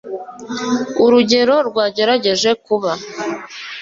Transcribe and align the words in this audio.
urugero 1.03 1.55
rwagerageje 1.69 2.49
kuba 2.65 2.91